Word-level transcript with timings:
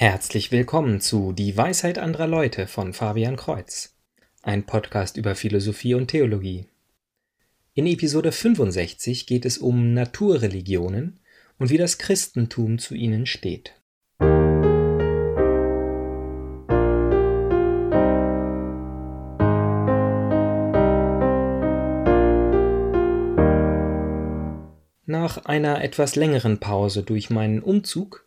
Herzlich 0.00 0.52
willkommen 0.52 1.00
zu 1.00 1.32
Die 1.32 1.56
Weisheit 1.56 1.98
anderer 1.98 2.28
Leute 2.28 2.68
von 2.68 2.92
Fabian 2.92 3.34
Kreuz, 3.34 3.96
ein 4.42 4.64
Podcast 4.64 5.16
über 5.16 5.34
Philosophie 5.34 5.94
und 5.94 6.06
Theologie. 6.06 6.66
In 7.74 7.84
Episode 7.84 8.30
65 8.30 9.26
geht 9.26 9.44
es 9.44 9.58
um 9.58 9.94
Naturreligionen 9.94 11.18
und 11.58 11.70
wie 11.70 11.78
das 11.78 11.98
Christentum 11.98 12.78
zu 12.78 12.94
ihnen 12.94 13.26
steht. 13.26 13.74
Nach 25.06 25.44
einer 25.44 25.82
etwas 25.82 26.14
längeren 26.14 26.60
Pause 26.60 27.02
durch 27.02 27.30
meinen 27.30 27.60
Umzug 27.60 28.24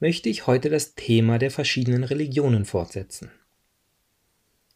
möchte 0.00 0.28
ich 0.28 0.46
heute 0.46 0.70
das 0.70 0.94
Thema 0.94 1.38
der 1.38 1.50
verschiedenen 1.50 2.04
Religionen 2.04 2.64
fortsetzen. 2.64 3.30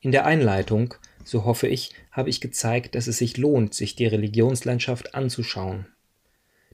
In 0.01 0.13
der 0.13 0.27
Einleitung, 0.27 0.95
so 1.25 1.45
hoffe 1.45 1.67
ich, 1.67 1.93
habe 2.13 2.31
ich 2.31 2.41
gezeigt, 2.41 2.95
dass 2.95 3.09
es 3.09 3.19
sich 3.19 3.37
lohnt, 3.37 3.75
sich 3.75 3.97
die 3.97 4.07
Religionslandschaft 4.07 5.15
anzuschauen, 5.15 5.87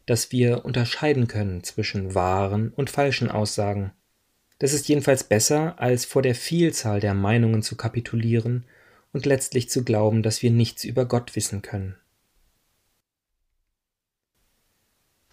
dass 0.06 0.30
wir 0.30 0.64
unterscheiden 0.64 1.26
können 1.26 1.64
zwischen 1.64 2.14
wahren 2.14 2.70
und 2.76 2.90
falschen 2.90 3.30
Aussagen. 3.30 3.92
Das 4.58 4.72
ist 4.72 4.88
jedenfalls 4.88 5.24
besser, 5.24 5.80
als 5.80 6.04
vor 6.04 6.22
der 6.22 6.34
Vielzahl 6.34 7.00
der 7.00 7.14
Meinungen 7.14 7.62
zu 7.62 7.76
kapitulieren 7.76 8.66
und 9.12 9.26
letztlich 9.26 9.70
zu 9.70 9.84
glauben, 9.84 10.22
dass 10.22 10.42
wir 10.42 10.50
nichts 10.50 10.84
über 10.84 11.06
Gott 11.06 11.34
wissen 11.34 11.62
können. 11.62 11.96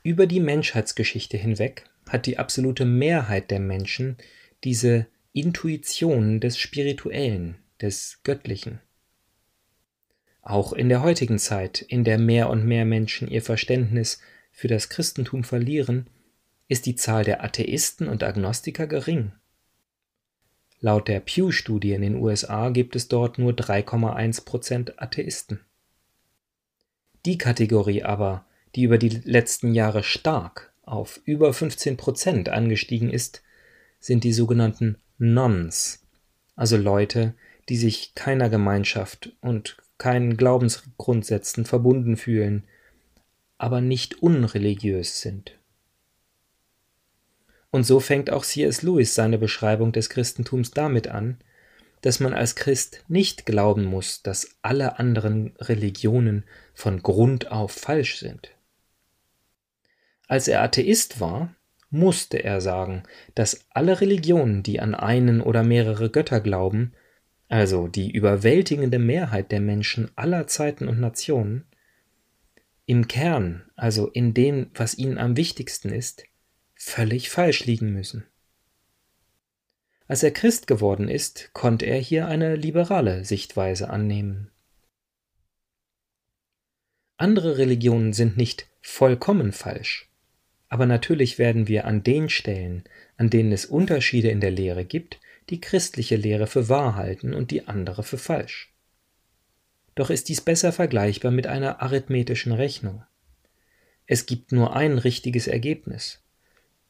Über 0.04 0.26
die 0.26 0.40
Menschheitsgeschichte 0.40 1.38
hinweg 1.38 1.91
hat 2.12 2.26
die 2.26 2.38
absolute 2.38 2.86
Mehrheit 2.86 3.52
der 3.52 3.60
Menschen 3.60 4.18
diese 4.64 5.08
Intuition 5.32 6.42
des 6.42 6.58
Spirituellen, 6.58 7.56
des 7.82 8.20
Göttlichen. 8.24 8.82
Auch 10.42 10.74
in 10.74 10.90
der 10.90 11.04
heutigen 11.04 11.40
Zeit, 11.40 11.82
in 11.82 12.04
der 12.04 12.18
mehr 12.18 12.50
und 12.50 12.66
mehr 12.66 12.84
Menschen 12.84 13.30
ihr 13.30 13.42
Verständnis 13.42 14.20
für 14.52 14.68
das 14.68 14.90
Christentum 14.90 15.46
verlieren, 15.46 16.08
ist 16.68 16.86
die 16.86 16.96
Zahl 16.96 17.24
der 17.24 17.44
Atheisten 17.44 18.08
und 18.08 18.24
Agnostiker 18.24 18.88
gering. 18.88 19.32
Laut 20.80 21.08
der 21.08 21.22
Pew-Studie 21.22 21.94
in 21.94 22.02
den 22.02 22.16
USA 22.16 22.70
gibt 22.70 22.96
es 22.96 23.08
dort 23.08 23.38
nur 23.38 23.54
3,1 23.54 24.44
Prozent 24.44 25.02
Atheisten. 25.02 25.62
Die 27.26 27.38
Kategorie 27.38 28.04
aber, 28.04 28.46
die 28.76 28.84
über 28.84 28.98
die 28.98 29.10
letzten 29.10 29.74
Jahre 29.74 30.04
stark 30.04 30.71
auf 30.84 31.22
über 31.26 31.54
15 31.54 31.98
Prozent 31.98 32.50
angestiegen 32.50 33.10
ist, 33.10 33.42
sind 34.00 34.24
die 34.24 34.34
sogenannten 34.34 34.98
Nons, 35.18 36.04
also 36.56 36.78
Leute, 36.78 37.34
die 37.70 37.78
sich 37.78 38.16
keiner 38.16 38.50
Gemeinschaft 38.50 39.34
und 39.42 39.78
keinen 39.98 40.36
Glaubensgrundsätzen 40.36 41.66
verbunden 41.66 42.18
fühlen, 42.18 42.64
aber 43.58 43.82
nicht 43.82 44.24
unreligiös 44.24 45.22
sind. 45.22 45.58
Und 47.70 47.86
so 47.86 48.00
fängt 48.00 48.32
auch 48.32 48.44
C.S. 48.44 48.82
Lewis 48.82 49.16
seine 49.16 49.38
Beschreibung 49.38 49.92
des 49.92 50.10
Christentums 50.10 50.72
damit 50.72 51.08
an, 51.08 51.38
dass 52.02 52.20
man 52.20 52.34
als 52.34 52.56
Christ 52.56 53.04
nicht 53.08 53.46
glauben 53.46 53.86
muss, 53.86 54.24
dass 54.24 54.58
alle 54.62 55.00
anderen 55.00 55.54
Religionen 55.60 56.44
von 56.74 57.02
Grund 57.04 57.52
auf 57.52 57.72
falsch 57.72 58.18
sind. 58.18 58.52
Als 60.32 60.48
er 60.48 60.62
Atheist 60.62 61.20
war, 61.20 61.54
musste 61.90 62.42
er 62.42 62.62
sagen, 62.62 63.04
dass 63.36 63.66
alle 63.70 64.00
Religionen, 64.00 64.64
die 64.64 64.80
an 64.80 64.96
einen 64.96 65.42
oder 65.42 65.62
mehrere 65.62 66.10
Götter 66.10 66.40
glauben, 66.40 66.94
also 67.50 67.90
die 67.90 68.10
überwältigende 68.10 68.98
Mehrheit 68.98 69.52
der 69.52 69.60
Menschen 69.60 70.10
aller 70.16 70.48
Zeiten 70.48 70.88
und 70.88 71.02
Nationen, 71.02 71.66
im 72.86 73.10
Kern, 73.10 73.70
also 73.76 74.08
in 74.08 74.34
dem, 74.34 74.72
was 74.74 74.98
ihnen 74.98 75.18
am 75.18 75.36
wichtigsten 75.36 75.90
ist, 75.90 76.24
völlig 76.76 77.30
falsch 77.30 77.66
liegen 77.66 77.92
müssen. 77.92 78.26
Als 80.08 80.24
er 80.24 80.32
Christ 80.32 80.66
geworden 80.66 81.10
ist, 81.10 81.52
konnte 81.52 81.88
er 81.88 82.00
hier 82.00 82.28
eine 82.30 82.56
liberale 82.56 83.26
Sichtweise 83.26 83.90
annehmen. 83.90 84.50
Andere 87.18 87.58
Religionen 87.58 88.14
sind 88.14 88.38
nicht 88.38 88.70
vollkommen 88.80 89.52
falsch, 89.52 90.08
aber 90.72 90.86
natürlich 90.86 91.38
werden 91.38 91.68
wir 91.68 91.84
an 91.84 92.02
den 92.02 92.30
Stellen, 92.30 92.86
an 93.18 93.30
denen 93.30 93.52
es 93.52 93.66
Unterschiede 93.66 94.30
in 94.30 94.40
der 94.40 94.52
Lehre 94.52 94.86
gibt, 94.86 95.20
die 95.50 95.60
christliche 95.60 96.16
Lehre 96.16 96.48
für 96.48 96.70
wahr 96.70 96.96
halten 96.96 97.34
und 97.34 97.52
die 97.52 97.68
andere 97.68 98.04
für 98.04 98.18
falsch. 98.18 98.74
Doch 99.96 100.10
ist 100.10 100.30
dies 100.30 100.40
besser 100.40 100.72
vergleichbar 100.72 101.30
mit 101.30 101.46
einer 101.46 101.82
arithmetischen 101.82 102.54
Rechnung. 102.54 103.04
Es 104.08 104.26
gibt 104.26 104.54
nur 104.54 104.74
ein 104.74 104.98
richtiges 104.98 105.48
Ergebnis. 105.48 106.24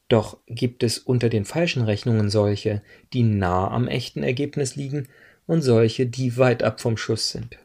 Doch 0.10 0.38
gibt 0.46 0.84
es 0.84 1.00
unter 1.00 1.30
den 1.30 1.44
falschen 1.44 1.82
Rechnungen 1.82 2.30
solche, 2.30 2.84
die 3.14 3.24
nah 3.24 3.68
am 3.72 3.88
echten 3.88 4.22
Ergebnis 4.22 4.76
liegen 4.76 5.08
und 5.48 5.64
solche, 5.64 6.06
die 6.06 6.38
weit 6.38 6.62
ab 6.62 6.82
vom 6.82 6.98
Schuss 6.98 7.32
sind. 7.32 7.58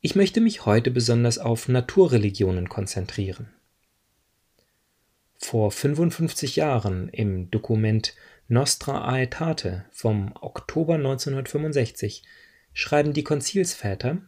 Ich 0.00 0.14
möchte 0.14 0.40
mich 0.40 0.64
heute 0.64 0.90
besonders 0.90 1.36
auf 1.36 1.68
Naturreligionen 1.68 2.70
konzentrieren. 2.70 3.50
Vor 5.44 5.72
55 5.72 6.56
Jahren 6.56 7.08
im 7.08 7.50
Dokument 7.50 8.14
Nostra 8.48 9.12
Aetate 9.12 9.84
vom 9.90 10.32
Oktober 10.40 10.94
1965 10.94 12.22
schreiben 12.72 13.12
die 13.12 13.24
Konzilsväter 13.24 14.18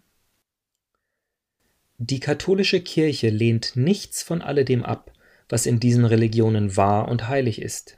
Die 1.99 2.21
katholische 2.21 2.81
Kirche 2.81 3.31
lehnt 3.31 3.75
nichts 3.77 4.23
von 4.23 4.43
alledem 4.43 4.85
ab, 4.85 5.13
was 5.49 5.67
in 5.67 5.81
diesen 5.81 6.05
Religionen 6.05 6.77
wahr 6.77 7.09
und 7.09 7.29
heilig 7.29 7.63
ist. 7.63 7.97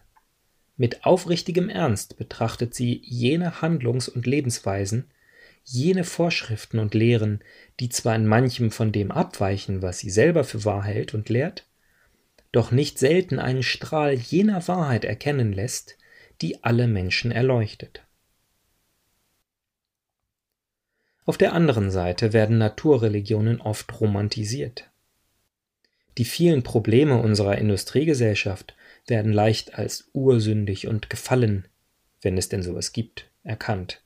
Mit 0.76 1.04
aufrichtigem 1.04 1.68
Ernst 1.70 2.18
betrachtet 2.18 2.74
sie 2.74 3.00
jene 3.02 3.62
Handlungs- 3.62 4.10
und 4.10 4.26
Lebensweisen, 4.26 5.10
jene 5.64 6.04
Vorschriften 6.04 6.78
und 6.78 6.94
Lehren, 6.94 7.42
die 7.80 7.88
zwar 7.88 8.14
in 8.14 8.26
manchem 8.26 8.70
von 8.70 8.92
dem 8.92 9.10
abweichen, 9.10 9.80
was 9.82 9.98
sie 9.98 10.10
selber 10.10 10.44
für 10.44 10.64
wahr 10.64 10.84
hält 10.84 11.14
und 11.14 11.28
lehrt, 11.28 11.66
doch 12.56 12.70
nicht 12.70 12.98
selten 12.98 13.38
einen 13.38 13.62
Strahl 13.62 14.14
jener 14.14 14.66
Wahrheit 14.66 15.04
erkennen 15.04 15.52
lässt, 15.52 15.98
die 16.40 16.64
alle 16.64 16.86
Menschen 16.86 17.30
erleuchtet. 17.30 18.02
Auf 21.26 21.36
der 21.36 21.52
anderen 21.52 21.90
Seite 21.90 22.32
werden 22.32 22.56
Naturreligionen 22.56 23.60
oft 23.60 24.00
romantisiert. 24.00 24.90
Die 26.16 26.24
vielen 26.24 26.62
Probleme 26.62 27.20
unserer 27.20 27.58
Industriegesellschaft 27.58 28.74
werden 29.06 29.34
leicht 29.34 29.74
als 29.74 30.08
ursündig 30.14 30.86
und 30.86 31.10
gefallen, 31.10 31.68
wenn 32.22 32.38
es 32.38 32.48
denn 32.48 32.62
sowas 32.62 32.94
gibt, 32.94 33.30
erkannt. 33.42 34.02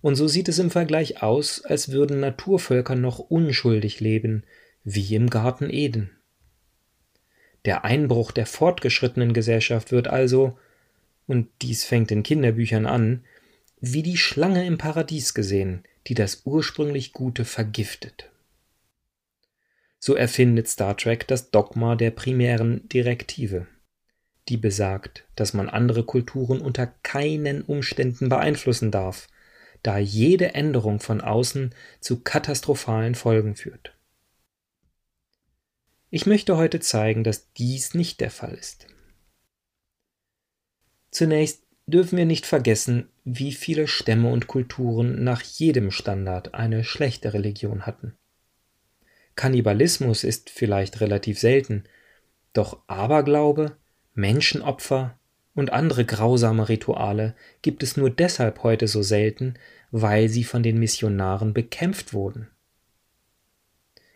Und 0.00 0.14
so 0.14 0.28
sieht 0.28 0.48
es 0.48 0.58
im 0.58 0.70
Vergleich 0.70 1.22
aus, 1.22 1.62
als 1.62 1.90
würden 1.90 2.20
Naturvölker 2.20 2.94
noch 2.94 3.18
unschuldig 3.18 4.00
leben, 4.00 4.44
wie 4.82 5.14
im 5.14 5.28
Garten 5.28 5.68
Eden. 5.68 6.10
Der 7.64 7.84
Einbruch 7.84 8.30
der 8.32 8.46
fortgeschrittenen 8.46 9.32
Gesellschaft 9.32 9.90
wird 9.90 10.08
also, 10.08 10.58
und 11.26 11.48
dies 11.62 11.84
fängt 11.84 12.10
in 12.10 12.22
Kinderbüchern 12.22 12.86
an, 12.86 13.24
wie 13.80 14.02
die 14.02 14.16
Schlange 14.16 14.66
im 14.66 14.78
Paradies 14.78 15.34
gesehen, 15.34 15.84
die 16.06 16.14
das 16.14 16.42
ursprünglich 16.44 17.12
Gute 17.12 17.44
vergiftet. 17.44 18.30
So 19.98 20.14
erfindet 20.14 20.68
Star 20.68 20.96
Trek 20.96 21.26
das 21.26 21.50
Dogma 21.50 21.96
der 21.96 22.10
primären 22.10 22.86
Direktive, 22.90 23.66
die 24.50 24.58
besagt, 24.58 25.24
dass 25.34 25.54
man 25.54 25.70
andere 25.70 26.04
Kulturen 26.04 26.60
unter 26.60 26.86
keinen 27.02 27.62
Umständen 27.62 28.28
beeinflussen 28.28 28.90
darf, 28.90 29.28
da 29.82 29.96
jede 29.96 30.54
Änderung 30.54 31.00
von 31.00 31.22
außen 31.22 31.74
zu 32.00 32.20
katastrophalen 32.20 33.14
Folgen 33.14 33.56
führt. 33.56 33.93
Ich 36.14 36.26
möchte 36.26 36.56
heute 36.56 36.78
zeigen, 36.78 37.24
dass 37.24 37.52
dies 37.54 37.92
nicht 37.92 38.20
der 38.20 38.30
Fall 38.30 38.54
ist. 38.54 38.86
Zunächst 41.10 41.64
dürfen 41.86 42.16
wir 42.16 42.24
nicht 42.24 42.46
vergessen, 42.46 43.08
wie 43.24 43.50
viele 43.50 43.88
Stämme 43.88 44.30
und 44.30 44.46
Kulturen 44.46 45.24
nach 45.24 45.42
jedem 45.42 45.90
Standard 45.90 46.54
eine 46.54 46.84
schlechte 46.84 47.34
Religion 47.34 47.84
hatten. 47.84 48.14
Kannibalismus 49.34 50.22
ist 50.22 50.50
vielleicht 50.50 51.00
relativ 51.00 51.40
selten, 51.40 51.82
doch 52.52 52.84
Aberglaube, 52.86 53.76
Menschenopfer 54.12 55.18
und 55.56 55.72
andere 55.72 56.04
grausame 56.04 56.68
Rituale 56.68 57.34
gibt 57.60 57.82
es 57.82 57.96
nur 57.96 58.10
deshalb 58.10 58.62
heute 58.62 58.86
so 58.86 59.02
selten, 59.02 59.54
weil 59.90 60.28
sie 60.28 60.44
von 60.44 60.62
den 60.62 60.78
Missionaren 60.78 61.54
bekämpft 61.54 62.12
wurden. 62.12 62.53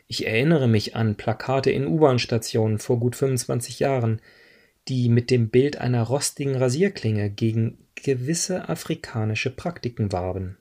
Ich 0.09 0.27
erinnere 0.27 0.69
mich 0.69 0.97
an 0.97 1.17
Plakate 1.17 1.71
in 1.71 1.87
U-Bahn-Stationen 1.87 2.79
vor 2.79 2.99
gut 2.99 3.15
25 3.15 3.79
Jahren, 3.79 4.23
die 4.89 5.11
mit 5.11 5.31
dem 5.31 5.51
Bild 5.51 5.77
einer 5.77 6.03
rostigen 6.03 6.57
Rasierklinge 6.57 7.29
gegen 7.29 7.87
gewisse 7.95 8.71
afrikanische 8.71 9.51
Praktiken 9.51 10.11
warben. 10.11 10.57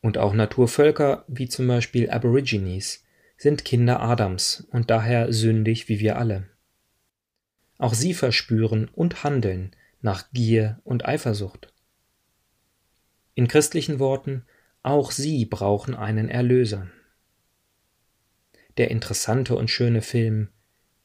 Und 0.00 0.18
auch 0.18 0.34
Naturvölker 0.34 1.24
wie 1.28 1.48
zum 1.48 1.68
Beispiel 1.68 2.10
Aborigines 2.10 3.04
sind 3.36 3.64
Kinder 3.64 4.00
Adams 4.00 4.66
und 4.72 4.90
daher 4.90 5.32
sündig 5.32 5.88
wie 5.88 6.00
wir 6.00 6.18
alle. 6.18 6.48
Auch 7.78 7.94
sie 7.94 8.14
verspüren 8.14 8.88
und 8.92 9.22
handeln 9.22 9.76
nach 10.00 10.32
Gier 10.32 10.80
und 10.82 11.06
Eifersucht. 11.06 11.72
In 13.34 13.46
christlichen 13.46 14.00
Worten, 14.00 14.44
auch 14.82 15.10
sie 15.10 15.44
brauchen 15.44 15.94
einen 15.94 16.28
Erlöser. 16.28 16.88
Der 18.76 18.90
interessante 18.90 19.56
und 19.56 19.70
schöne 19.70 20.02
Film 20.02 20.48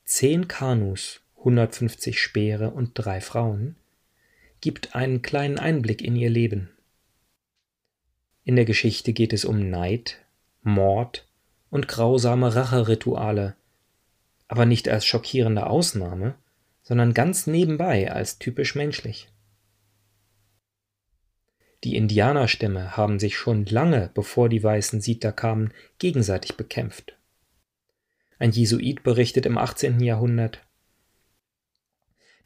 Zehn 0.05 0.47
Kanus, 0.47 1.21
150 1.37 2.19
Speere 2.19 2.69
und 2.71 2.91
drei 2.93 3.19
Frauen 3.19 3.75
gibt 4.61 4.95
einen 4.95 5.21
kleinen 5.21 5.59
Einblick 5.59 6.01
in 6.01 6.15
ihr 6.15 6.29
Leben. 6.29 6.69
In 8.45 8.55
der 8.55 8.65
Geschichte 8.65 9.11
geht 9.11 9.33
es 9.33 9.43
um 9.43 9.69
Neid, 9.69 10.19
Mord 10.61 11.27
und 11.69 11.87
grausame 11.87 12.55
Racherituale, 12.55 13.55
aber 14.47 14.65
nicht 14.65 14.87
als 14.87 15.05
schockierende 15.05 15.67
Ausnahme, 15.67 16.35
sondern 16.81 17.13
ganz 17.13 17.47
nebenbei 17.47 18.11
als 18.11 18.39
typisch 18.39 18.75
menschlich. 18.75 19.32
Die 21.83 21.95
Indianerstämme 21.97 22.95
haben 22.95 23.19
sich 23.19 23.35
schon 23.37 23.65
lange, 23.65 24.09
bevor 24.13 24.47
die 24.47 24.63
weißen 24.63 25.01
Siedler 25.01 25.31
kamen, 25.31 25.73
gegenseitig 25.99 26.55
bekämpft. 26.55 27.17
Ein 28.39 28.51
Jesuit 28.51 29.03
berichtet 29.03 29.45
im 29.45 29.57
18. 29.57 29.99
Jahrhundert, 29.99 30.61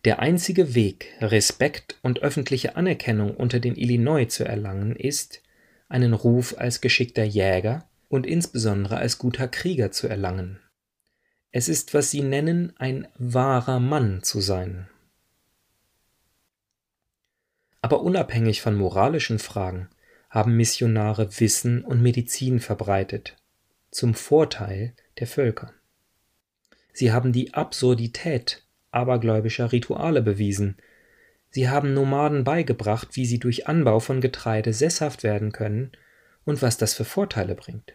der 0.05 0.19
einzige 0.19 0.73
Weg, 0.73 1.13
Respekt 1.19 1.97
und 2.01 2.19
öffentliche 2.19 2.75
Anerkennung 2.75 3.35
unter 3.35 3.59
den 3.59 3.75
Illinois 3.75 4.27
zu 4.27 4.45
erlangen, 4.45 4.95
ist, 4.95 5.41
einen 5.89 6.13
Ruf 6.13 6.55
als 6.57 6.81
geschickter 6.81 7.23
Jäger 7.23 7.89
und 8.07 8.25
insbesondere 8.25 8.97
als 8.97 9.17
guter 9.17 9.47
Krieger 9.47 9.91
zu 9.91 10.07
erlangen. 10.07 10.59
Es 11.51 11.67
ist, 11.67 11.93
was 11.93 12.11
sie 12.11 12.21
nennen, 12.21 12.73
ein 12.77 13.07
wahrer 13.17 13.79
Mann 13.79 14.23
zu 14.23 14.39
sein. 14.39 14.87
Aber 17.87 18.01
unabhängig 18.01 18.61
von 18.61 18.75
moralischen 18.75 19.39
Fragen 19.39 19.87
haben 20.29 20.57
Missionare 20.57 21.39
Wissen 21.39 21.85
und 21.85 22.01
Medizin 22.01 22.59
verbreitet, 22.59 23.37
zum 23.91 24.13
Vorteil 24.13 24.93
der 25.19 25.27
Völker. 25.27 25.71
Sie 26.91 27.13
haben 27.13 27.31
die 27.31 27.53
Absurdität 27.53 28.65
abergläubischer 28.91 29.71
Rituale 29.71 30.21
bewiesen. 30.21 30.75
Sie 31.49 31.69
haben 31.69 31.93
Nomaden 31.93 32.43
beigebracht, 32.43 33.07
wie 33.13 33.25
sie 33.25 33.39
durch 33.39 33.67
Anbau 33.67 34.01
von 34.01 34.19
Getreide 34.19 34.73
sesshaft 34.73 35.23
werden 35.23 35.53
können 35.53 35.93
und 36.43 36.61
was 36.61 36.77
das 36.77 36.93
für 36.93 37.05
Vorteile 37.05 37.55
bringt. 37.55 37.93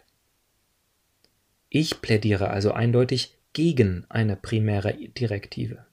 Ich 1.69 2.01
plädiere 2.01 2.49
also 2.49 2.73
eindeutig 2.73 3.37
gegen 3.53 4.07
eine 4.09 4.37
primäre 4.37 4.95
Direktive. 4.95 5.85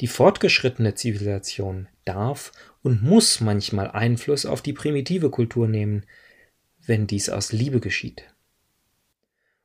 Die 0.00 0.06
fortgeschrittene 0.06 0.94
Zivilisation 0.94 1.88
darf 2.04 2.52
und 2.82 3.02
muss 3.02 3.40
manchmal 3.40 3.90
Einfluss 3.90 4.44
auf 4.44 4.60
die 4.60 4.74
primitive 4.74 5.30
Kultur 5.30 5.68
nehmen, 5.68 6.04
wenn 6.84 7.06
dies 7.06 7.30
aus 7.30 7.52
Liebe 7.52 7.80
geschieht. 7.80 8.24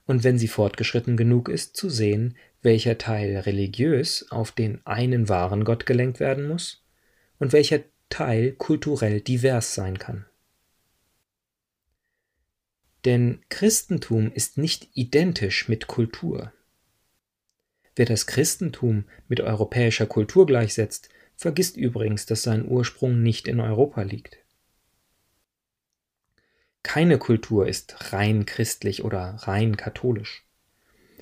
Und 0.05 0.23
wenn 0.23 0.39
sie 0.39 0.47
fortgeschritten 0.47 1.17
genug 1.17 1.49
ist, 1.49 1.75
zu 1.75 1.89
sehen, 1.89 2.37
welcher 2.61 2.97
Teil 2.97 3.37
religiös 3.37 4.31
auf 4.31 4.51
den 4.51 4.85
einen 4.85 5.29
wahren 5.29 5.63
Gott 5.63 5.85
gelenkt 5.85 6.19
werden 6.19 6.47
muss 6.47 6.83
und 7.39 7.53
welcher 7.53 7.81
Teil 8.09 8.53
kulturell 8.53 9.21
divers 9.21 9.75
sein 9.75 9.99
kann. 9.99 10.25
Denn 13.05 13.41
Christentum 13.49 14.31
ist 14.31 14.57
nicht 14.57 14.89
identisch 14.93 15.67
mit 15.67 15.87
Kultur. 15.87 16.53
Wer 17.95 18.05
das 18.05 18.25
Christentum 18.25 19.05
mit 19.27 19.41
europäischer 19.41 20.05
Kultur 20.05 20.45
gleichsetzt, 20.45 21.09
vergisst 21.35 21.75
übrigens, 21.75 22.25
dass 22.25 22.43
sein 22.43 22.67
Ursprung 22.67 23.21
nicht 23.21 23.47
in 23.47 23.59
Europa 23.59 24.03
liegt. 24.03 24.37
Keine 26.83 27.17
Kultur 27.17 27.67
ist 27.67 28.13
rein 28.13 28.45
christlich 28.45 29.03
oder 29.03 29.35
rein 29.39 29.77
katholisch. 29.77 30.45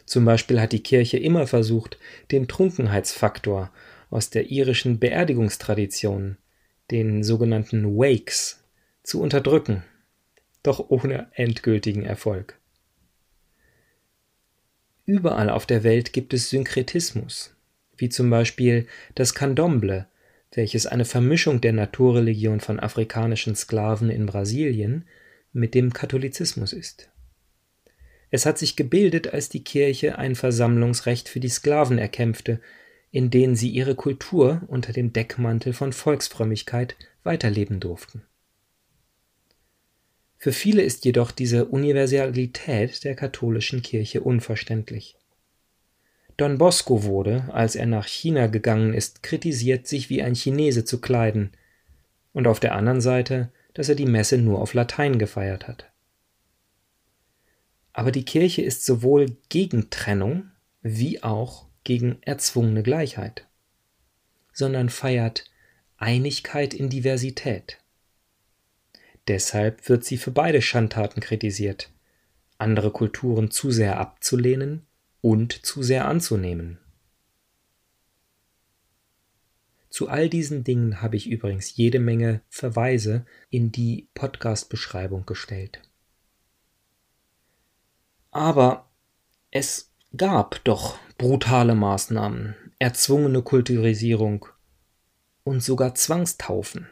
Zum 0.06 0.25
Beispiel 0.25 0.60
hat 0.60 0.71
die 0.71 0.83
Kirche 0.83 1.18
immer 1.18 1.48
versucht, 1.48 2.00
den 2.31 2.48
Trunkenheitsfaktor 2.48 3.72
aus 4.10 4.30
der 4.30 4.50
irischen 4.50 5.00
Beerdigungstradition, 5.00 6.38
den 6.92 7.24
sogenannten 7.24 7.98
Wakes, 7.98 8.63
zu 9.04 9.22
unterdrücken, 9.22 9.83
doch 10.63 10.89
ohne 10.89 11.31
endgültigen 11.33 12.04
Erfolg. 12.04 12.59
Überall 15.10 15.50
auf 15.50 15.66
der 15.66 15.84
Welt 15.84 16.14
gibt 16.14 16.36
es 16.36 16.52
Synkretismus, 16.52 17.56
wie 17.98 18.10
zum 18.10 18.30
Beispiel 18.30 18.86
das 19.16 19.34
Candomble, 19.34 20.06
welches 20.52 20.86
eine 20.86 21.04
Vermischung 21.04 21.62
der 21.62 21.74
Naturreligion 21.74 22.60
von 22.60 22.80
afrikanischen 22.80 23.56
Sklaven 23.56 24.12
in 24.12 24.28
Brasilien 24.28 25.06
mit 25.52 25.74
dem 25.74 25.94
Katholizismus 25.94 26.74
ist. 26.74 27.10
Es 28.30 28.46
hat 28.46 28.60
sich 28.60 28.76
gebildet, 28.76 29.34
als 29.34 29.50
die 29.50 29.64
Kirche 29.64 30.20
ein 30.20 30.36
Versammlungsrecht 30.36 31.28
für 31.28 31.40
die 31.40 31.50
Sklaven 31.50 31.98
erkämpfte, 31.98 32.62
in 33.10 33.32
denen 33.32 33.56
sie 33.56 33.70
ihre 33.70 33.96
Kultur 33.96 34.62
unter 34.68 34.94
dem 34.94 35.12
Deckmantel 35.12 35.74
von 35.74 35.92
Volksfrömmigkeit 35.92 36.96
weiterleben 37.24 37.80
durften. 37.80 38.22
Für 40.41 40.53
viele 40.53 40.81
ist 40.81 41.03
jedoch 41.03 41.31
diese 41.31 41.65
Universalität 41.65 43.03
der 43.03 43.13
katholischen 43.13 43.81
Kirche 43.81 44.21
unverständlich. 44.21 45.18
Don 46.38 46.57
Bosco 46.57 47.03
wurde, 47.03 47.50
als 47.51 47.75
er 47.75 47.86
nach 47.86 48.07
China 48.07 48.47
gegangen 48.47 48.94
ist, 48.94 49.21
kritisiert, 49.21 49.86
sich 49.86 50.09
wie 50.09 50.24
ein 50.24 50.36
Chinese 50.36 50.86
zu 50.86 51.01
kleiden, 51.01 51.51
und 52.31 52.47
auf 52.47 52.62
der 52.62 52.75
anderen 52.75 53.01
Seite, 53.01 53.51
dass 53.74 53.89
er 53.89 53.95
die 53.95 54.06
Messe 54.06 54.38
nur 54.38 54.62
auf 54.62 54.74
Latein 54.74 55.19
gefeiert 55.19 55.68
hat. 55.68 55.91
Aber 57.91 58.13
die 58.13 58.24
Kirche 58.24 58.62
ist 58.62 58.86
sowohl 58.86 59.36
gegen 59.50 59.89
Trennung 59.89 60.51
wie 60.81 61.21
auch 61.21 61.65
gegen 61.83 62.19
erzwungene 62.21 62.83
Gleichheit, 62.83 63.45
sondern 64.53 64.88
feiert 64.88 65.43
Einigkeit 65.98 66.74
in 66.74 66.88
Diversität. 66.88 67.78
Deshalb 69.29 69.88
wird 69.88 70.03
sie 70.03 70.17
für 70.17 70.31
beide 70.31 70.59
Schandtaten 70.59 71.21
kritisiert, 71.21 71.91
andere 72.57 72.89
Kulturen 72.89 73.51
zu 73.51 73.69
sehr 73.69 74.00
abzulehnen 74.00 74.88
und 75.21 75.53
zu 75.65 75.83
sehr 75.83 76.07
anzunehmen. 76.07 76.79
Zu 79.91 80.09
all 80.09 80.29
diesen 80.29 80.63
Dingen 80.63 81.01
habe 81.03 81.15
ich 81.15 81.29
übrigens 81.29 81.75
jede 81.75 82.00
Menge 82.00 82.41
Verweise 82.50 83.24
in 83.51 83.71
die 83.71 84.07
Podcast-Beschreibung 84.15 85.27
gestellt. 85.27 85.79
Aber 88.31 88.89
es 89.51 89.91
gab 90.17 90.63
doch 90.63 90.98
brutale 91.19 91.75
Maßnahmen, 91.75 92.55
erzwungene 92.79 93.43
Kulturisierung 93.43 94.48
und 95.43 95.62
sogar 95.62 95.93
Zwangstaufen. 95.93 96.88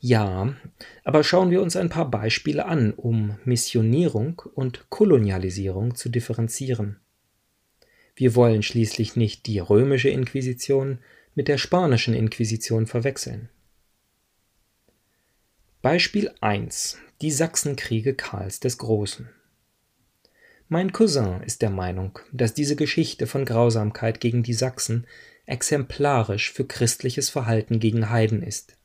Ja, 0.00 0.54
aber 1.02 1.24
schauen 1.24 1.50
wir 1.50 1.60
uns 1.60 1.74
ein 1.74 1.88
paar 1.88 2.08
Beispiele 2.08 2.66
an, 2.66 2.92
um 2.92 3.38
Missionierung 3.44 4.40
und 4.54 4.90
Kolonialisierung 4.90 5.96
zu 5.96 6.08
differenzieren. 6.08 7.00
Wir 8.14 8.34
wollen 8.36 8.62
schließlich 8.62 9.16
nicht 9.16 9.46
die 9.46 9.58
römische 9.58 10.08
Inquisition 10.08 10.98
mit 11.34 11.48
der 11.48 11.58
spanischen 11.58 12.14
Inquisition 12.14 12.86
verwechseln. 12.86 13.48
Beispiel 15.82 16.32
1. 16.40 16.98
Die 17.20 17.30
Sachsenkriege 17.30 18.14
Karls 18.14 18.60
des 18.60 18.78
Großen. 18.78 19.28
Mein 20.68 20.92
Cousin 20.92 21.42
ist 21.42 21.62
der 21.62 21.70
Meinung, 21.70 22.18
dass 22.32 22.54
diese 22.54 22.76
Geschichte 22.76 23.26
von 23.26 23.44
Grausamkeit 23.44 24.20
gegen 24.20 24.42
die 24.42 24.54
Sachsen 24.54 25.06
exemplarisch 25.46 26.52
für 26.52 26.66
christliches 26.66 27.30
Verhalten 27.30 27.80
gegen 27.80 28.10
Heiden 28.10 28.42
ist. 28.42 28.77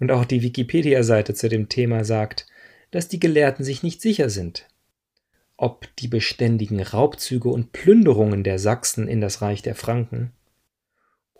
Und 0.00 0.10
auch 0.10 0.24
die 0.24 0.42
Wikipedia-Seite 0.42 1.34
zu 1.34 1.48
dem 1.48 1.68
Thema 1.68 2.04
sagt, 2.04 2.46
dass 2.90 3.06
die 3.06 3.20
Gelehrten 3.20 3.64
sich 3.64 3.84
nicht 3.84 4.02
sicher 4.02 4.28
sind, 4.28 4.66
ob 5.56 5.86
die 5.96 6.08
beständigen 6.08 6.82
Raubzüge 6.82 7.48
und 7.48 7.72
Plünderungen 7.72 8.42
der 8.42 8.58
Sachsen 8.58 9.06
in 9.06 9.20
das 9.20 9.42
Reich 9.42 9.62
der 9.62 9.76
Franken 9.76 10.32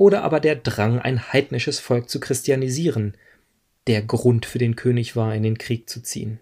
oder 0.01 0.23
aber 0.23 0.41
der 0.41 0.57
Drang, 0.57 0.99
ein 0.99 1.31
heidnisches 1.31 1.79
Volk 1.79 2.09
zu 2.09 2.21
christianisieren, 2.21 3.19
der 3.87 4.01
Grund 4.01 4.47
für 4.47 4.57
den 4.57 4.75
König 4.75 5.15
war, 5.15 5.35
in 5.35 5.43
den 5.43 5.59
Krieg 5.59 5.91
zu 5.91 6.03
ziehen. 6.03 6.41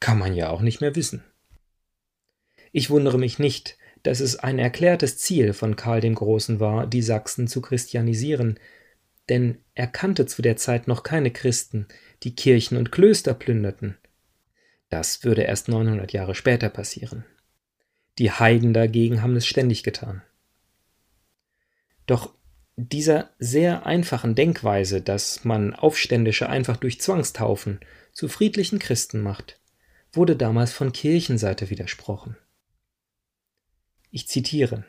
Kann 0.00 0.18
man 0.18 0.34
ja 0.34 0.48
auch 0.48 0.62
nicht 0.62 0.80
mehr 0.80 0.96
wissen. 0.96 1.22
Ich 2.72 2.88
wundere 2.88 3.18
mich 3.18 3.38
nicht, 3.38 3.76
dass 4.04 4.20
es 4.20 4.36
ein 4.36 4.58
erklärtes 4.58 5.18
Ziel 5.18 5.52
von 5.52 5.76
Karl 5.76 6.00
dem 6.00 6.14
Großen 6.14 6.60
war, 6.60 6.86
die 6.86 7.02
Sachsen 7.02 7.46
zu 7.46 7.60
christianisieren, 7.60 8.58
denn 9.28 9.58
er 9.74 9.86
kannte 9.86 10.26
zu 10.26 10.42
der 10.42 10.56
Zeit 10.56 10.86
noch 10.86 11.02
keine 11.02 11.30
Christen, 11.30 11.86
die 12.22 12.34
Kirchen 12.34 12.76
und 12.76 12.92
Klöster 12.92 13.34
plünderten. 13.34 13.96
Das 14.88 15.24
würde 15.24 15.42
erst 15.42 15.68
900 15.68 16.12
Jahre 16.12 16.34
später 16.34 16.68
passieren. 16.68 17.24
Die 18.18 18.30
Heiden 18.30 18.72
dagegen 18.72 19.22
haben 19.22 19.36
es 19.36 19.46
ständig 19.46 19.82
getan. 19.82 20.22
Doch 22.06 22.34
dieser 22.76 23.30
sehr 23.38 23.86
einfachen 23.86 24.34
Denkweise, 24.34 25.00
dass 25.00 25.44
man 25.44 25.74
Aufständische 25.74 26.48
einfach 26.48 26.76
durch 26.76 27.00
Zwangstaufen 27.00 27.80
zu 28.12 28.28
friedlichen 28.28 28.78
Christen 28.78 29.20
macht, 29.20 29.60
wurde 30.12 30.36
damals 30.36 30.72
von 30.72 30.92
Kirchenseite 30.92 31.70
widersprochen. 31.70 32.36
Ich 34.10 34.28
zitiere 34.28 34.84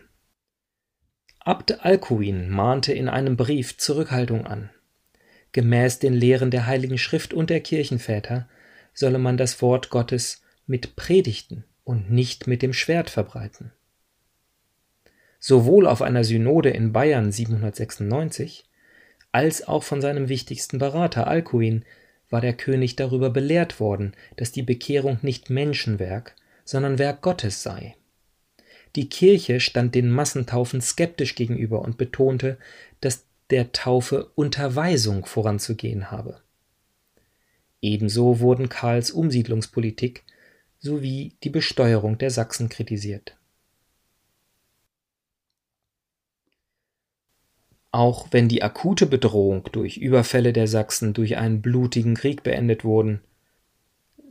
Abt 1.45 1.85
Alkuin 1.85 2.49
mahnte 2.49 2.91
in 2.91 3.07
einem 3.07 3.37
Brief 3.37 3.77
Zurückhaltung 3.77 4.47
an. 4.47 4.71
Gemäß 5.51 5.99
den 5.99 6.15
Lehren 6.15 6.49
der 6.49 6.65
Heiligen 6.65 6.97
Schrift 6.97 7.35
und 7.35 7.51
der 7.51 7.61
Kirchenväter 7.61 8.49
solle 8.95 9.19
man 9.19 9.37
das 9.37 9.61
Wort 9.61 9.91
Gottes 9.91 10.41
mit 10.65 10.95
Predigten 10.95 11.63
und 11.83 12.09
nicht 12.09 12.47
mit 12.47 12.63
dem 12.63 12.73
Schwert 12.73 13.11
verbreiten. 13.11 13.71
Sowohl 15.39 15.85
auf 15.85 16.01
einer 16.01 16.23
Synode 16.23 16.71
in 16.71 16.91
Bayern 16.91 17.31
796 17.31 18.67
als 19.31 19.67
auch 19.67 19.83
von 19.83 20.01
seinem 20.01 20.29
wichtigsten 20.29 20.79
Berater 20.79 21.27
Alcuin 21.27 21.85
war 22.31 22.41
der 22.41 22.53
König 22.53 22.95
darüber 22.95 23.29
belehrt 23.29 23.79
worden, 23.79 24.15
dass 24.35 24.51
die 24.51 24.63
Bekehrung 24.63 25.19
nicht 25.21 25.51
Menschenwerk, 25.51 26.35
sondern 26.63 26.97
Werk 26.97 27.21
Gottes 27.21 27.61
sei. 27.61 27.95
Die 28.95 29.09
Kirche 29.09 29.59
stand 29.59 29.93
den 29.93 30.09
Massentaufen 30.09 30.79
skeptisch 30.79 31.35
gegenüber 31.35 31.81
und 31.81 31.97
betonte, 31.97 32.57
dass 33.01 33.25
der 33.49 33.73
Taufe 33.73 34.31
Unterweisung 34.35 35.25
voranzugehen 35.25 36.11
habe. 36.11 36.41
Ebenso 37.81 38.39
wurden 38.39 38.69
Karls 38.69 39.11
Umsiedlungspolitik 39.11 40.23
sowie 40.79 41.33
die 41.43 41.49
Besteuerung 41.49 42.17
der 42.17 42.31
Sachsen 42.31 42.69
kritisiert. 42.69 43.37
Auch 47.91 48.27
wenn 48.31 48.49
die 48.49 48.63
akute 48.63 49.05
Bedrohung 49.05 49.69
durch 49.71 49.97
Überfälle 49.97 50.51
der 50.51 50.67
Sachsen 50.67 51.13
durch 51.13 51.37
einen 51.37 51.61
blutigen 51.61 52.15
Krieg 52.15 52.43
beendet 52.43 52.83
wurden, 52.83 53.21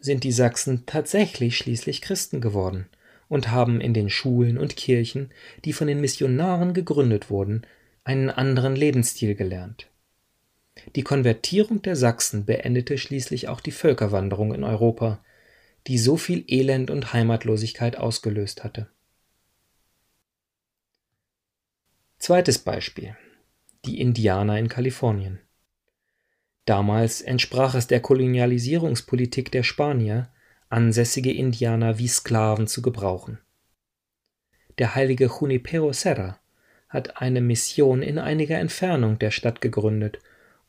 sind 0.01 0.25
die 0.25 0.33
Sachsen 0.33 0.85
tatsächlich 0.87 1.57
schließlich 1.57 2.03
Christen 2.03 2.41
geworden 2.41 2.89
und 3.29 3.51
haben 3.51 3.81
in 3.81 3.95
den 3.95 4.11
Schulen 4.11 4.59
und 4.59 4.77
Kirchen, 4.77 5.31
die 5.65 5.73
von 5.73 5.87
den 5.87 6.01
Missionaren 6.01 6.75
gegründet 6.75 7.31
wurden, 7.31 7.67
einen 8.05 8.31
anderen 8.31 8.77
Lebensstil 8.77 9.35
gelernt. 9.35 9.89
Die 10.97 11.03
Konvertierung 11.03 11.83
der 11.83 11.97
Sachsen 11.97 12.45
beendete 12.45 12.99
schließlich 12.99 13.49
auch 13.49 13.61
die 13.61 13.73
Völkerwanderung 13.73 14.53
in 14.55 14.65
Europa, 14.65 15.25
die 15.87 15.99
so 15.99 16.17
viel 16.17 16.45
Elend 16.49 16.91
und 16.91 17.13
Heimatlosigkeit 17.13 17.97
ausgelöst 17.97 18.65
hatte. 18.65 18.89
Zweites 22.19 22.59
Beispiel. 22.59 23.17
Die 23.85 24.01
Indianer 24.01 24.59
in 24.59 24.69
Kalifornien. 24.69 25.41
Damals 26.65 27.21
entsprach 27.21 27.75
es 27.75 27.87
der 27.87 28.01
Kolonialisierungspolitik 28.01 29.53
der 29.53 29.63
Spanier, 29.63 30.31
ansässige 30.75 31.33
Indianer 31.33 32.01
wie 32.01 32.09
Sklaven 32.09 32.67
zu 32.67 32.83
gebrauchen. 32.83 33.39
Der 34.79 34.97
heilige 34.97 35.27
Junipero 35.27 35.93
Serra 35.93 36.41
hat 36.89 37.23
eine 37.23 37.41
Mission 37.41 38.03
in 38.03 38.19
einiger 38.19 38.59
Entfernung 38.59 39.21
der 39.21 39.31
Stadt 39.31 39.61
gegründet 39.61 40.19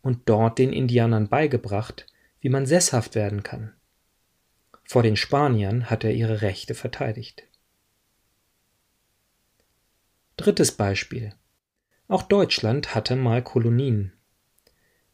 und 0.04 0.30
dort 0.30 0.60
den 0.60 0.72
Indianern 0.72 1.28
beigebracht, 1.28 2.06
wie 2.40 2.50
man 2.50 2.68
sesshaft 2.68 3.16
werden 3.16 3.42
kann. 3.42 3.74
Vor 4.84 5.02
den 5.02 5.16
Spaniern 5.16 5.90
hat 5.90 6.04
er 6.04 6.14
ihre 6.14 6.44
Rechte 6.44 6.76
verteidigt. 6.76 7.44
Drittes 10.38 10.72
Beispiel. 10.72 11.34
Auch 12.08 12.22
Deutschland 12.22 12.94
hatte 12.94 13.16
mal 13.16 13.42
Kolonien. 13.42 14.14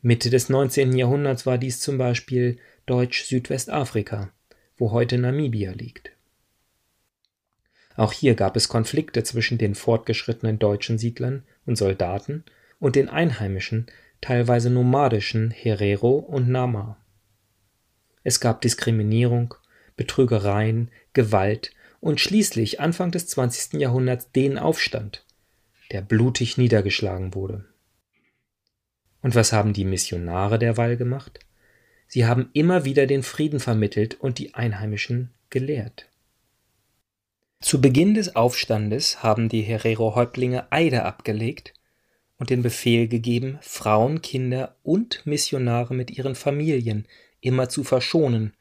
Mitte 0.02 0.30
des 0.30 0.50
19. 0.50 0.98
Jahrhunderts 0.98 1.46
war 1.46 1.58
dies 1.58 1.80
zum 1.80 1.98
Beispiel 1.98 2.60
Deutsch-Südwestafrika, 2.88 4.34
wo 4.82 4.90
heute 4.90 5.20
Namibia 5.20 5.74
liegt. 5.74 6.10
Auch 7.96 8.14
hier 8.14 8.34
gab 8.34 8.56
es 8.56 8.68
Konflikte 8.68 9.24
zwischen 9.24 9.60
den 9.60 9.76
fortgeschrittenen 9.76 10.58
deutschen 10.58 10.98
Siedlern 10.98 11.44
und 11.68 11.76
Soldaten 11.76 12.44
und 12.80 12.96
den 12.96 13.08
einheimischen, 13.08 13.86
teilweise 14.22 14.72
nomadischen 14.72 15.52
Herero 15.52 16.14
und 16.18 16.50
Nama. 16.50 16.98
Es 18.24 18.40
gab 18.40 18.62
Diskriminierung, 18.62 19.54
Betrügereien, 19.98 20.90
Gewalt 21.14 21.76
und 22.00 22.20
schließlich 22.20 22.80
Anfang 22.80 23.12
des 23.12 23.28
20. 23.28 23.80
Jahrhunderts 23.80 24.32
den 24.32 24.58
Aufstand, 24.58 25.24
der 25.92 26.02
blutig 26.02 26.58
niedergeschlagen 26.58 27.36
wurde. 27.36 27.66
Und 29.22 29.36
was 29.36 29.54
haben 29.54 29.74
die 29.74 29.86
Missionare 29.86 30.58
derweil 30.58 30.98
gemacht? 30.98 31.40
Sie 32.14 32.26
haben 32.26 32.50
immer 32.52 32.84
wieder 32.84 33.08
den 33.08 33.24
Frieden 33.24 33.62
vermittelt 33.62 34.20
und 34.20 34.38
die 34.38 34.54
Einheimischen 34.54 35.32
gelehrt. 35.50 36.10
Zu 37.62 37.80
Beginn 37.80 38.16
des 38.16 38.36
Aufstandes 38.36 39.24
haben 39.24 39.48
die 39.48 39.62
Herero-Häuptlinge 39.62 40.70
Eide 40.74 41.06
abgelegt 41.06 41.74
und 42.38 42.50
den 42.50 42.64
Befehl 42.64 43.08
gegeben, 43.08 43.60
Frauen, 43.62 44.22
Kinder 44.22 44.76
und 44.84 45.26
Missionare 45.26 45.94
mit 45.94 46.12
ihren 46.12 46.36
Familien 46.36 47.08
immer 47.40 47.70
zu 47.70 47.86
verschonen, 47.86 48.58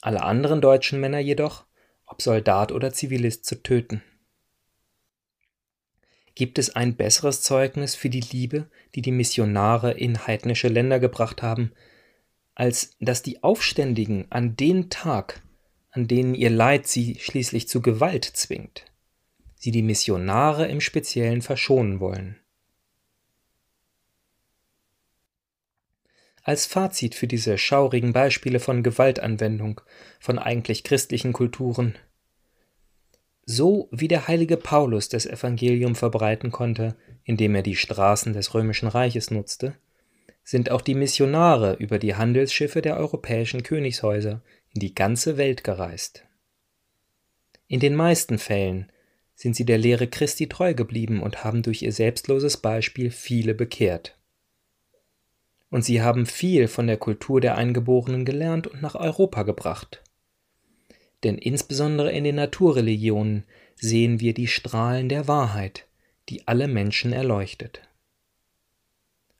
alle 0.00 0.24
anderen 0.24 0.60
deutschen 0.60 0.98
Männer 0.98 1.20
jedoch, 1.20 1.66
ob 2.06 2.20
Soldat 2.20 2.72
oder 2.72 2.92
Zivilist, 2.92 3.44
zu 3.44 3.62
töten. 3.62 4.02
Gibt 6.34 6.58
es 6.58 6.74
ein 6.74 6.96
besseres 6.96 7.40
Zeugnis 7.42 7.94
für 7.94 8.10
die 8.10 8.24
Liebe, 8.32 8.68
die 8.96 9.02
die 9.02 9.12
Missionare 9.12 9.92
in 9.92 10.26
heidnische 10.26 10.66
Länder 10.66 10.98
gebracht 10.98 11.40
haben, 11.40 11.70
als 12.54 12.96
dass 13.00 13.22
die 13.22 13.42
Aufständigen 13.42 14.26
an 14.30 14.56
den 14.56 14.90
Tag, 14.90 15.42
an 15.90 16.08
denen 16.08 16.34
ihr 16.34 16.50
Leid 16.50 16.86
sie 16.86 17.16
schließlich 17.18 17.68
zu 17.68 17.80
Gewalt 17.82 18.24
zwingt, 18.24 18.84
sie 19.56 19.70
die 19.70 19.82
Missionare 19.82 20.68
im 20.68 20.80
Speziellen 20.80 21.42
verschonen 21.42 22.00
wollen? 22.00 22.36
Als 26.42 26.66
Fazit 26.66 27.14
für 27.14 27.26
diese 27.26 27.58
schaurigen 27.58 28.12
Beispiele 28.12 28.60
von 28.60 28.82
Gewaltanwendung 28.82 29.82
von 30.18 30.38
eigentlich 30.38 30.84
christlichen 30.84 31.32
Kulturen. 31.32 31.96
So 33.44 33.88
wie 33.92 34.08
der 34.08 34.26
heilige 34.26 34.56
Paulus 34.56 35.08
das 35.08 35.26
Evangelium 35.26 35.94
verbreiten 35.94 36.50
konnte, 36.50 36.96
indem 37.24 37.54
er 37.54 37.62
die 37.62 37.76
Straßen 37.76 38.32
des 38.32 38.54
römischen 38.54 38.88
Reiches 38.88 39.30
nutzte, 39.30 39.76
sind 40.50 40.70
auch 40.70 40.80
die 40.80 40.94
Missionare 40.94 41.74
über 41.74 41.98
die 41.98 42.14
Handelsschiffe 42.14 42.82
der 42.82 42.96
europäischen 42.96 43.62
Königshäuser 43.62 44.42
in 44.74 44.80
die 44.80 44.94
ganze 44.94 45.36
Welt 45.36 45.62
gereist. 45.64 46.24
In 47.68 47.80
den 47.80 47.94
meisten 47.94 48.38
Fällen 48.38 48.90
sind 49.34 49.54
sie 49.54 49.64
der 49.64 49.78
Lehre 49.78 50.08
Christi 50.08 50.48
treu 50.48 50.74
geblieben 50.74 51.22
und 51.22 51.44
haben 51.44 51.62
durch 51.62 51.82
ihr 51.82 51.92
selbstloses 51.92 52.56
Beispiel 52.56 53.10
viele 53.10 53.54
bekehrt 53.54 54.16
und 55.70 55.84
sie 55.84 56.02
haben 56.02 56.26
viel 56.26 56.68
von 56.68 56.86
der 56.86 56.96
Kultur 56.96 57.40
der 57.40 57.56
Eingeborenen 57.56 58.24
gelernt 58.24 58.66
und 58.66 58.82
nach 58.82 58.96
Europa 58.96 59.44
gebracht. 59.44 60.02
Denn 61.22 61.38
insbesondere 61.38 62.10
in 62.12 62.24
den 62.24 62.36
Naturreligionen 62.36 63.44
sehen 63.76 64.20
wir 64.20 64.34
die 64.34 64.48
Strahlen 64.48 65.08
der 65.08 65.28
Wahrheit, 65.28 65.86
die 66.28 66.46
alle 66.48 66.66
Menschen 66.66 67.12
erleuchtet. 67.12 67.82